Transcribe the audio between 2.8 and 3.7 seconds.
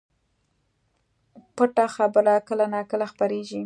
کله خپرېږي